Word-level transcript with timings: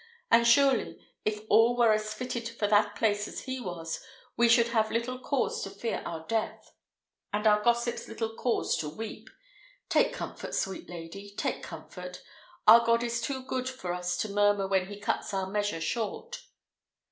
And 0.31 0.47
surely, 0.47 0.99
if 1.25 1.41
all 1.47 1.77
were 1.77 1.93
as 1.93 2.01
well 2.05 2.09
fitted 2.13 2.49
for 2.49 2.65
that 2.65 2.95
place 2.95 3.27
as 3.27 3.41
he 3.41 3.59
was, 3.59 4.03
we 4.35 4.49
should 4.49 4.69
have 4.69 4.89
little 4.89 5.19
cause 5.19 5.61
to 5.63 5.69
fear 5.69 6.01
our 6.07 6.25
death, 6.25 6.73
and 7.31 7.45
our 7.45 7.61
gossips 7.61 8.07
little 8.07 8.33
cause 8.35 8.75
to 8.77 8.89
weep. 8.89 9.29
Take 9.89 10.11
comfort, 10.11 10.55
sweet 10.55 10.89
lady! 10.89 11.35
take 11.37 11.61
comfort! 11.61 12.23
Our 12.67 12.83
God 12.83 13.03
is 13.03 13.21
too 13.21 13.43
good 13.43 13.69
for 13.69 13.93
us 13.93 14.17
to 14.23 14.29
murmur 14.29 14.67
when 14.67 14.87
he 14.87 14.99
cuts 14.99 15.35
our 15.35 15.45
measure 15.45 15.79
short." 15.79 16.45